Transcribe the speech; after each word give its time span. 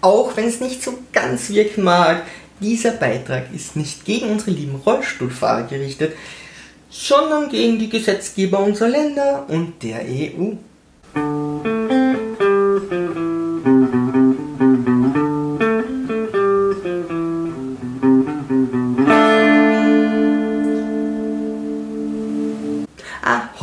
Auch 0.00 0.36
wenn 0.36 0.46
es 0.46 0.60
nicht 0.60 0.82
so 0.82 0.98
ganz 1.12 1.50
wirken 1.50 1.84
mag, 1.84 2.22
dieser 2.60 2.92
Beitrag 2.92 3.52
ist 3.54 3.76
nicht 3.76 4.04
gegen 4.04 4.30
unsere 4.30 4.50
lieben 4.50 4.76
Rollstuhlfahrer 4.76 5.64
gerichtet, 5.64 6.14
sondern 6.90 7.48
gegen 7.48 7.78
die 7.78 7.88
Gesetzgeber 7.88 8.60
unserer 8.60 8.88
Länder 8.88 9.46
und 9.48 9.82
der 9.82 10.00
EU. 10.02 10.52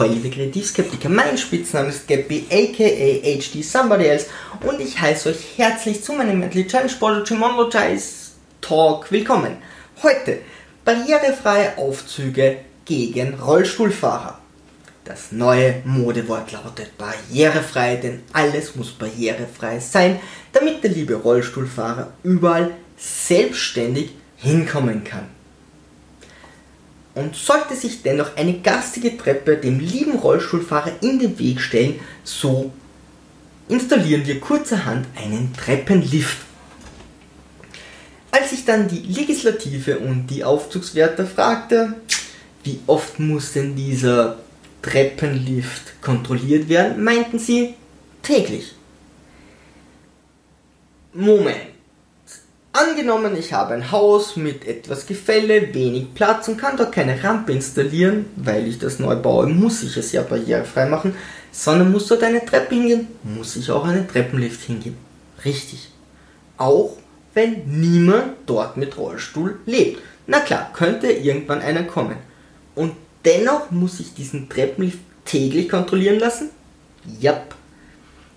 Liebe 0.07 0.29
Kreativskeptiker, 0.29 1.09
mein 1.09 1.38
Spitzname 1.38 1.89
ist 1.89 2.07
Gappy, 2.07 2.45
aka 2.49 3.39
HD 3.39 3.63
Somebody 3.63 4.05
Else 4.05 4.27
und 4.65 4.81
ich 4.81 4.99
heiße 4.99 5.29
euch 5.29 5.57
herzlich 5.57 6.04
zu 6.04 6.13
meinem 6.13 6.39
Mentally 6.39 6.68
Challenge 6.68 6.91
Monologize 7.37 8.31
Talk 8.59 9.11
willkommen. 9.11 9.57
Heute 10.01 10.39
barrierefreie 10.83 11.78
Aufzüge 11.78 12.57
gegen 12.86 13.36
Rollstuhlfahrer. 13.36 14.39
Das 15.05 15.31
neue 15.31 15.81
Modewort 15.86 16.51
lautet 16.51 16.97
barrierefrei, 16.97 17.97
denn 17.97 18.23
alles 18.33 18.75
muss 18.75 18.92
barrierefrei 18.92 19.79
sein, 19.79 20.20
damit 20.51 20.83
der 20.83 20.92
liebe 20.92 21.15
Rollstuhlfahrer 21.15 22.14
überall 22.23 22.71
selbstständig 22.97 24.11
hinkommen 24.37 25.04
kann. 25.04 25.28
Und 27.15 27.35
sollte 27.35 27.75
sich 27.75 28.01
dennoch 28.01 28.35
eine 28.37 28.59
garstige 28.59 29.15
Treppe 29.17 29.57
dem 29.57 29.79
lieben 29.79 30.17
Rollstuhlfahrer 30.17 30.93
in 31.01 31.19
den 31.19 31.37
Weg 31.37 31.61
stellen, 31.61 31.99
so 32.23 32.72
installieren 33.69 34.25
wir 34.25 34.39
kurzerhand 34.39 35.05
einen 35.16 35.53
Treppenlift. 35.53 36.38
Als 38.31 38.52
ich 38.52 38.66
dann 38.66 38.88
die 38.88 38.99
Legislative 38.99 40.00
und 40.00 40.28
die 40.28 40.44
Aufzugswärter 40.44 41.28
fragte, 41.28 41.94
wie 42.64 42.80
oft 42.88 43.20
muss 43.20 43.53
denn 43.53 43.75
dieser 43.75 44.39
Treppenlift 44.81 46.02
kontrolliert 46.02 46.67
werden, 46.67 47.03
meinten 47.03 47.38
sie 47.38 47.75
täglich. 48.23 48.73
Moment. 51.14 51.73
Angenommen, 52.84 53.38
ich 53.38 53.53
habe 53.53 53.73
ein 53.76 53.92
Haus 53.92 54.36
mit 54.36 54.67
etwas 54.67 55.06
Gefälle, 55.06 55.73
wenig 55.73 56.14
Platz 56.14 56.50
und 56.50 56.58
kann 56.58 56.76
dort 56.76 56.92
keine 56.92 57.23
Rampe 57.23 57.53
installieren, 57.53 58.26
weil 58.36 58.67
ich 58.67 58.78
das 58.78 59.00
neu 59.00 59.16
baue, 59.16 59.48
muss 59.48 59.84
ich 59.84 59.95
es 59.95 60.12
ja 60.12 60.22
barrierefrei 60.22 60.88
machen, 60.88 61.16
sondern 61.52 61.92
muss 61.92 62.08
dort 62.08 62.23
eine 62.23 62.44
Treppe 62.44 62.76
hingehen, 62.76 63.08
muss 63.23 63.56
ich 63.56 63.72
auch 63.72 63.86
einen 63.86 64.08
Treppenlift 64.08 64.61
hingehen. 64.64 64.98
Richtig. 65.45 65.92
Auch 66.58 66.98
wenn 67.34 67.64
niemand 67.67 68.34
dort 68.48 68.76
mit 68.76 68.98
Rollstuhl 68.98 69.59
lebt. 69.66 70.02
Na 70.28 70.42
klar, 70.42 70.70
könnte 70.73 71.09
irgendwann 71.09 71.61
einer 71.61 71.84
kommen. 71.84 72.17
Und 72.76 72.94
dennoch 73.23 73.72
muss 73.72 74.02
ich 74.02 74.14
diesen 74.14 74.50
Treppenlift 74.50 75.00
täglich 75.23 75.70
kontrollieren 75.70 76.20
lassen? 76.20 76.50
Jap. 77.22 77.56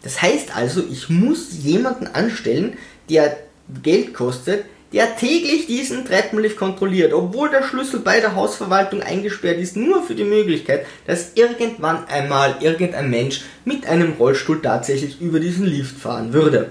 Das 0.03 0.23
heißt 0.23 0.57
also, 0.57 0.85
ich 0.89 1.09
muss 1.09 1.49
jemanden 1.65 2.07
anstellen, 2.07 2.77
der 3.09 3.37
Geld 3.83 4.15
kostet, 4.15 4.65
der 4.93 5.17
täglich 5.17 5.67
diesen 5.67 6.05
Treppenlift 6.05 6.57
kontrolliert, 6.57 7.13
obwohl 7.13 7.51
der 7.51 7.65
Schlüssel 7.65 8.01
bei 8.01 8.21
der 8.21 8.35
Hausverwaltung 8.35 9.03
eingesperrt 9.03 9.59
ist, 9.59 9.77
nur 9.77 10.03
für 10.03 10.15
die 10.15 10.25
Möglichkeit, 10.25 10.87
dass 11.07 11.33
irgendwann 11.35 12.07
einmal 12.07 12.57
irgendein 12.61 13.11
Mensch 13.11 13.43
mit 13.65 13.87
einem 13.87 14.13
Rollstuhl 14.13 14.63
tatsächlich 14.63 15.21
über 15.21 15.41
diesen 15.41 15.67
Lift 15.67 15.99
fahren 15.99 16.33
würde. 16.33 16.71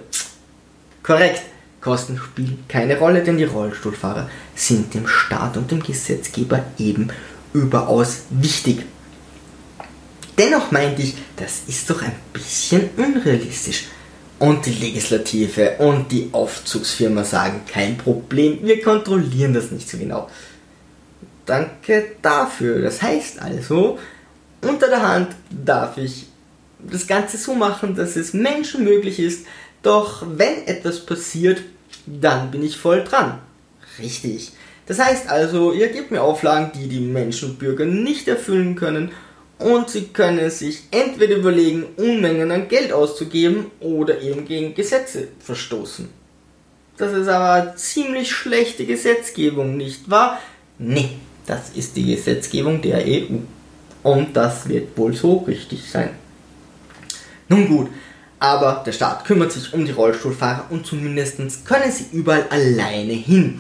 Korrekt. 1.04 1.42
Kosten 1.82 2.18
spielen 2.18 2.64
keine 2.68 2.98
Rolle, 2.98 3.22
denn 3.22 3.38
die 3.38 3.44
Rollstuhlfahrer 3.44 4.28
sind 4.56 4.96
dem 4.96 5.08
Staat 5.08 5.56
und 5.56 5.70
dem 5.70 5.84
Gesetzgeber 5.84 6.66
eben 6.80 7.10
überaus 7.54 8.24
wichtig. 8.32 8.86
Dennoch 10.36 10.72
meinte 10.72 11.04
ich, 11.04 11.14
das 11.36 11.62
ist 11.68 11.88
doch 11.88 12.02
ein 12.02 12.16
bisschen 12.34 12.90
unrealistisch. 12.98 13.84
Und 14.38 14.66
die 14.66 14.74
Legislative 14.74 15.76
und 15.78 16.12
die 16.12 16.30
Aufzugsfirma 16.32 17.24
sagen, 17.24 17.62
kein 17.68 17.98
Problem, 17.98 18.60
wir 18.64 18.82
kontrollieren 18.82 19.54
das 19.54 19.72
nicht 19.72 19.90
so 19.90 19.98
genau. 19.98 20.30
Danke 21.46 22.16
dafür. 22.22 22.82
Das 22.82 23.02
heißt 23.02 23.40
also, 23.40 23.98
unter 24.62 24.90
der 24.90 25.08
Hand 25.08 25.36
darf 25.50 25.98
ich 25.98 26.28
das 26.80 27.08
Ganze 27.08 27.38
so 27.38 27.54
machen, 27.56 27.96
dass 27.96 28.16
es 28.16 28.34
Menschen 28.34 28.84
möglich 28.84 29.20
ist, 29.20 29.46
doch 29.82 30.26
wenn 30.28 30.68
etwas 30.68 31.06
passiert, 31.06 31.62
dann 32.06 32.52
bin 32.52 32.64
ich 32.64 32.78
voll 32.78 33.04
dran. 33.04 33.40
Richtig. 34.00 34.52
Das 34.88 35.00
heißt 35.00 35.30
also, 35.30 35.72
ihr 35.72 35.88
gebt 35.90 36.12
mir 36.12 36.22
Auflagen, 36.22 36.72
die 36.76 36.88
die 36.88 37.00
Menschen 37.00 37.52
und 37.52 37.60
Bürger 37.60 37.86
nicht 37.86 38.28
erfüllen 38.28 38.76
können 38.76 39.12
und 39.60 39.90
sie 39.90 40.08
können 40.08 40.50
sich 40.50 40.84
entweder 40.92 41.38
überlegen, 41.38 41.86
Unmengen 41.98 42.52
an 42.52 42.68
Geld 42.68 42.92
auszugeben 42.92 43.72
oder 43.80 44.22
eben 44.22 44.46
gegen 44.46 44.74
Gesetze 44.74 45.30
verstoßen. 45.40 46.10
Das 46.98 47.14
ist 47.14 47.28
aber 47.28 47.76
ziemlich 47.76 48.32
schlechte 48.32 48.86
Gesetzgebung, 48.86 49.78
nicht 49.78 50.10
wahr? 50.10 50.40
Nee, 50.78 51.12
das 51.46 51.72
ist 51.76 51.96
die 51.96 52.16
Gesetzgebung 52.16 52.82
der 52.82 53.04
EU. 53.06 53.38
Und 54.04 54.36
das 54.36 54.68
wird 54.70 54.98
wohl 54.98 55.14
so 55.14 55.38
richtig 55.40 55.90
sein. 55.90 56.12
Nun 57.50 57.68
gut, 57.68 57.90
aber 58.40 58.84
der 58.86 58.92
Staat 58.92 59.26
kümmert 59.26 59.52
sich 59.52 59.74
um 59.74 59.86
die 59.86 59.92
Rollstuhlfahrer 59.92 60.68
und 60.70 60.86
zumindest 60.86 61.38
können 61.66 61.92
sie 61.92 62.06
überall 62.12 62.46
alleine 62.50 63.14
hin. 63.14 63.60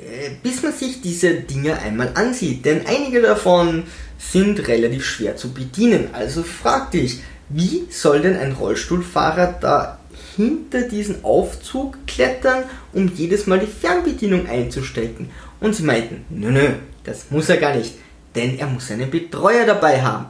Äh, 0.00 0.30
bis 0.42 0.62
man 0.62 0.72
sich 0.72 1.02
diese 1.02 1.34
Dinge 1.34 1.78
einmal 1.78 2.12
ansieht, 2.14 2.64
denn 2.64 2.86
einige 2.86 3.20
davon 3.20 3.84
sind 4.18 4.66
relativ 4.66 5.04
schwer 5.04 5.36
zu 5.36 5.52
bedienen. 5.52 6.08
Also 6.12 6.42
frag 6.42 6.90
dich, 6.92 7.20
wie 7.50 7.86
soll 7.90 8.22
denn 8.22 8.36
ein 8.36 8.52
Rollstuhlfahrer 8.52 9.58
da 9.60 9.98
hinter 10.36 10.82
diesen 10.82 11.22
Aufzug 11.22 11.98
klettern, 12.06 12.64
um 12.92 13.12
jedes 13.14 13.46
Mal 13.46 13.58
die 13.58 13.66
Fernbedienung 13.66 14.48
einzustecken? 14.48 15.30
Und 15.60 15.76
sie 15.76 15.82
meinten, 15.82 16.24
nö, 16.30 16.50
nö, 16.50 16.68
das 17.04 17.30
muss 17.30 17.50
er 17.50 17.58
gar 17.58 17.74
nicht, 17.74 17.94
denn 18.34 18.58
er 18.58 18.68
muss 18.68 18.90
einen 18.90 19.10
Betreuer 19.10 19.66
dabei 19.66 20.00
haben. 20.00 20.26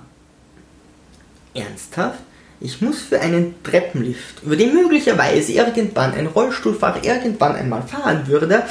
Ernsthaft? 1.54 2.18
Ich 2.60 2.80
muss 2.80 3.00
für 3.00 3.20
einen 3.20 3.62
Treppenlift, 3.62 4.42
über 4.42 4.56
den 4.56 4.74
möglicherweise 4.74 5.52
irgendwann 5.52 6.12
ein 6.12 6.26
Rollstuhlfahrer 6.26 7.04
irgendwann 7.04 7.56
einmal 7.56 7.82
fahren 7.82 8.26
würde, 8.26 8.64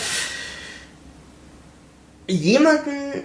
jemanden 2.29 3.23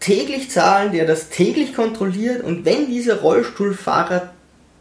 täglich 0.00 0.50
zahlen, 0.50 0.92
der 0.92 1.06
das 1.06 1.28
täglich 1.28 1.74
kontrolliert 1.74 2.42
und 2.42 2.64
wenn 2.64 2.86
dieser 2.86 3.20
Rollstuhlfahrer 3.20 4.30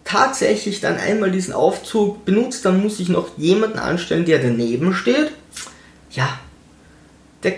tatsächlich 0.03 0.79
dann 0.79 0.97
einmal 0.97 1.31
diesen 1.31 1.53
Aufzug 1.53 2.23
benutzt, 2.23 2.63
dann 2.66 2.81
muss 2.81 3.00
ich 3.00 3.09
noch 3.09 3.38
jemanden 3.38 3.79
anstellen, 3.79 4.25
der 4.25 4.39
daneben 4.39 4.94
steht. 4.94 5.31
Ja, 6.11 6.39
der, 7.44 7.53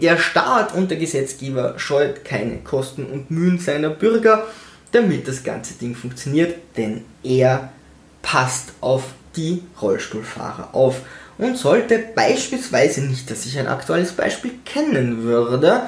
der 0.00 0.16
Staat 0.16 0.74
und 0.74 0.90
der 0.90 0.98
Gesetzgeber 0.98 1.74
scheut 1.78 2.24
keine 2.24 2.58
Kosten 2.58 3.04
und 3.04 3.30
Mühen 3.30 3.58
seiner 3.58 3.90
Bürger 3.90 4.46
damit 4.92 5.26
das 5.26 5.42
ganze 5.42 5.74
Ding 5.74 5.94
funktioniert, 5.94 6.56
denn 6.76 7.04
er 7.24 7.72
passt 8.20 8.72
auf 8.80 9.04
die 9.34 9.62
Rollstuhlfahrer 9.80 10.74
auf. 10.74 11.00
Und 11.38 11.56
sollte 11.56 11.98
beispielsweise 12.14 13.02
nicht, 13.02 13.30
dass 13.30 13.46
ich 13.46 13.58
ein 13.58 13.66
aktuelles 13.66 14.12
Beispiel 14.12 14.52
kennen 14.64 15.22
würde, 15.22 15.82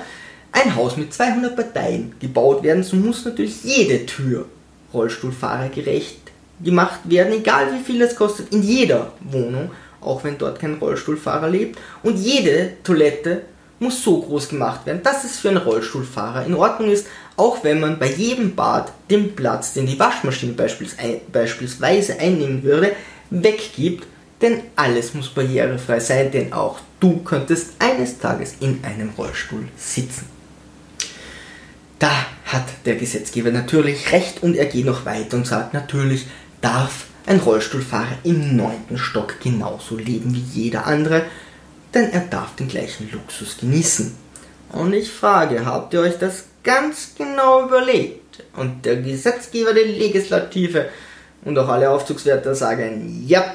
ein 0.52 0.74
Haus 0.76 0.96
mit 0.96 1.12
200 1.12 1.54
Parteien 1.54 2.14
gebaut 2.20 2.62
werden, 2.62 2.82
so 2.82 2.96
muss 2.96 3.24
natürlich 3.24 3.62
jede 3.64 4.06
Tür 4.06 4.46
Rollstuhlfahrergerecht 4.92 6.18
gemacht 6.62 7.00
werden, 7.04 7.34
egal 7.34 7.74
wie 7.74 7.84
viel 7.84 7.98
das 7.98 8.14
kostet, 8.14 8.52
in 8.52 8.62
jeder 8.62 9.12
Wohnung, 9.20 9.70
auch 10.00 10.22
wenn 10.24 10.38
dort 10.38 10.60
kein 10.60 10.74
Rollstuhlfahrer 10.74 11.48
lebt. 11.48 11.78
Und 12.02 12.16
jede 12.16 12.72
Toilette 12.84 13.42
muss 13.80 14.02
so 14.02 14.20
groß 14.20 14.50
gemacht 14.50 14.86
werden, 14.86 15.02
dass 15.02 15.24
es 15.24 15.38
für 15.38 15.48
einen 15.48 15.58
Rollstuhlfahrer 15.58 16.46
in 16.46 16.54
Ordnung 16.54 16.90
ist, 16.90 17.06
auch 17.36 17.64
wenn 17.64 17.80
man 17.80 17.98
bei 17.98 18.10
jedem 18.10 18.54
Bad 18.54 18.92
den 19.10 19.34
Platz, 19.34 19.74
den 19.74 19.86
die 19.86 19.98
Waschmaschine 19.98 20.52
beispielsweise 20.52 22.18
einnehmen 22.20 22.62
würde, 22.62 22.92
weggibt, 23.30 24.06
denn 24.44 24.60
alles 24.76 25.14
muss 25.14 25.30
barrierefrei 25.30 26.00
sein, 26.00 26.30
denn 26.30 26.52
auch 26.52 26.78
du 27.00 27.22
könntest 27.24 27.72
eines 27.78 28.18
Tages 28.18 28.56
in 28.60 28.84
einem 28.84 29.10
Rollstuhl 29.16 29.66
sitzen. 29.74 30.26
Da 31.98 32.12
hat 32.44 32.66
der 32.84 32.96
Gesetzgeber 32.96 33.50
natürlich 33.50 34.12
recht 34.12 34.42
und 34.42 34.54
er 34.54 34.66
geht 34.66 34.84
noch 34.84 35.06
weiter 35.06 35.38
und 35.38 35.46
sagt, 35.46 35.72
natürlich 35.72 36.26
darf 36.60 37.06
ein 37.26 37.40
Rollstuhlfahrer 37.40 38.18
im 38.24 38.54
neunten 38.54 38.98
Stock 38.98 39.40
genauso 39.40 39.96
leben 39.96 40.34
wie 40.34 40.60
jeder 40.60 40.86
andere, 40.86 41.24
denn 41.94 42.12
er 42.12 42.20
darf 42.20 42.54
den 42.56 42.68
gleichen 42.68 43.10
Luxus 43.10 43.56
genießen. 43.56 44.14
Und 44.72 44.92
ich 44.92 45.10
frage, 45.10 45.64
habt 45.64 45.94
ihr 45.94 46.00
euch 46.00 46.18
das 46.18 46.44
ganz 46.62 47.14
genau 47.16 47.66
überlegt? 47.66 48.42
Und 48.56 48.84
der 48.84 48.96
Gesetzgeber, 48.96 49.72
der 49.72 49.86
Legislative 49.86 50.90
und 51.46 51.58
auch 51.58 51.68
alle 51.68 51.88
Aufzugswärter 51.88 52.54
sagen, 52.54 53.24
ja, 53.26 53.54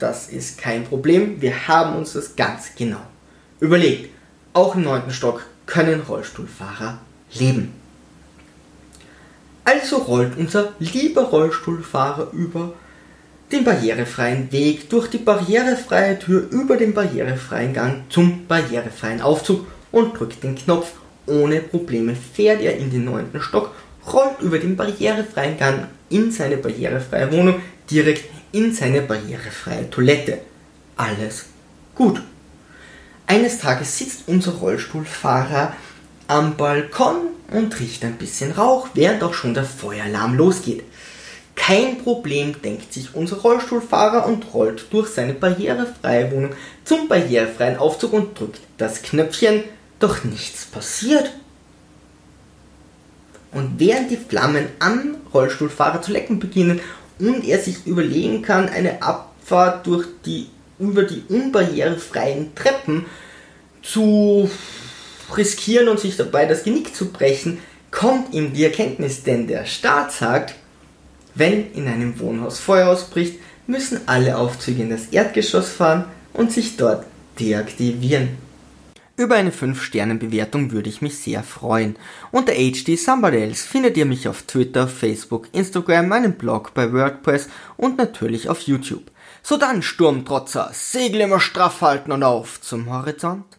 das 0.00 0.28
ist 0.28 0.58
kein 0.58 0.84
Problem. 0.84 1.40
Wir 1.40 1.68
haben 1.68 1.96
uns 1.96 2.14
das 2.14 2.34
ganz 2.34 2.72
genau 2.76 3.00
überlegt. 3.60 4.10
Auch 4.52 4.74
im 4.74 4.82
neunten 4.82 5.12
Stock 5.12 5.46
können 5.66 6.00
Rollstuhlfahrer 6.00 6.98
leben. 7.34 7.72
Also 9.64 9.98
rollt 9.98 10.36
unser 10.36 10.72
lieber 10.80 11.22
Rollstuhlfahrer 11.22 12.32
über 12.32 12.72
den 13.52 13.62
barrierefreien 13.62 14.50
Weg 14.52 14.88
durch 14.90 15.08
die 15.08 15.18
barrierefreie 15.18 16.18
Tür 16.18 16.48
über 16.50 16.76
den 16.76 16.94
barrierefreien 16.94 17.72
Gang 17.74 18.02
zum 18.08 18.46
barrierefreien 18.46 19.20
Aufzug 19.20 19.66
und 19.92 20.18
drückt 20.18 20.42
den 20.42 20.56
Knopf. 20.56 20.92
Ohne 21.26 21.60
Probleme 21.60 22.16
fährt 22.16 22.62
er 22.62 22.76
in 22.76 22.90
den 22.90 23.04
neunten 23.04 23.40
Stock, 23.40 23.72
rollt 24.12 24.40
über 24.40 24.58
den 24.58 24.76
barrierefreien 24.76 25.58
Gang 25.58 25.86
in 26.08 26.32
seine 26.32 26.56
barrierefreie 26.56 27.30
Wohnung, 27.30 27.60
direkt 27.90 28.24
in 28.52 28.72
seine 28.72 29.02
barrierefreie 29.02 29.90
Toilette. 29.90 30.38
Alles 30.96 31.46
gut. 31.94 32.22
Eines 33.26 33.58
Tages 33.58 33.96
sitzt 33.96 34.22
unser 34.26 34.52
Rollstuhlfahrer 34.52 35.74
am 36.26 36.56
Balkon 36.56 37.28
und 37.52 37.78
riecht 37.78 38.04
ein 38.04 38.16
bisschen 38.16 38.52
Rauch, 38.52 38.88
während 38.94 39.22
auch 39.22 39.34
schon 39.34 39.54
der 39.54 39.64
Feueralarm 39.64 40.36
losgeht. 40.36 40.84
Kein 41.54 41.98
Problem, 41.98 42.60
denkt 42.62 42.92
sich 42.92 43.14
unser 43.14 43.36
Rollstuhlfahrer 43.36 44.26
und 44.26 44.54
rollt 44.54 44.86
durch 44.92 45.08
seine 45.10 45.34
barrierefreie 45.34 46.32
Wohnung 46.32 46.54
zum 46.84 47.06
barrierefreien 47.06 47.76
Aufzug 47.76 48.12
und 48.12 48.38
drückt 48.38 48.60
das 48.78 49.02
Knöpfchen, 49.02 49.64
doch 49.98 50.24
nichts 50.24 50.64
passiert. 50.64 51.30
Und 53.52 53.78
während 53.78 54.10
die 54.10 54.16
Flammen 54.16 54.68
am 54.78 55.16
Rollstuhlfahrer 55.34 56.02
zu 56.02 56.12
lecken 56.12 56.38
beginnen 56.38 56.80
und 57.20 57.46
er 57.46 57.58
sich 57.58 57.86
überlegen 57.86 58.42
kann, 58.42 58.68
eine 58.68 59.02
Abfahrt 59.02 59.86
durch 59.86 60.06
die, 60.24 60.48
über 60.78 61.04
die 61.04 61.22
unbarrierefreien 61.28 62.54
Treppen 62.54 63.06
zu 63.82 64.50
riskieren 65.36 65.88
und 65.88 66.00
sich 66.00 66.16
dabei 66.16 66.46
das 66.46 66.64
Genick 66.64 66.94
zu 66.94 67.10
brechen, 67.12 67.58
kommt 67.90 68.34
ihm 68.34 68.52
die 68.52 68.64
Erkenntnis, 68.64 69.22
denn 69.22 69.46
der 69.46 69.64
Staat 69.66 70.12
sagt, 70.12 70.54
wenn 71.34 71.72
in 71.72 71.86
einem 71.86 72.18
Wohnhaus 72.18 72.58
Feuer 72.58 72.88
ausbricht, 72.88 73.38
müssen 73.66 74.00
alle 74.06 74.36
Aufzüge 74.36 74.82
in 74.82 74.90
das 74.90 75.06
Erdgeschoss 75.06 75.68
fahren 75.68 76.06
und 76.32 76.52
sich 76.52 76.76
dort 76.76 77.04
deaktivieren. 77.38 78.49
Über 79.20 79.34
eine 79.34 79.50
5-Sterne-Bewertung 79.50 80.70
würde 80.70 80.88
ich 80.88 81.02
mich 81.02 81.18
sehr 81.18 81.42
freuen. 81.42 81.96
Unter 82.30 82.54
HD 82.54 82.98
Somebody 82.98 83.36
Else 83.36 83.68
findet 83.68 83.98
ihr 83.98 84.06
mich 84.06 84.26
auf 84.28 84.44
Twitter, 84.44 84.88
Facebook, 84.88 85.48
Instagram, 85.52 86.08
meinem 86.08 86.32
Blog 86.32 86.72
bei 86.72 86.90
WordPress 86.90 87.50
und 87.76 87.98
natürlich 87.98 88.48
auf 88.48 88.62
YouTube. 88.62 89.10
So 89.42 89.58
dann, 89.58 89.82
Sturmtrotzer, 89.82 90.70
Segel 90.72 91.20
immer 91.20 91.38
straff 91.38 91.82
halten 91.82 92.12
und 92.12 92.22
auf 92.22 92.62
zum 92.62 92.90
Horizont. 92.90 93.58